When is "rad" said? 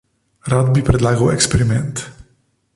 0.51-0.71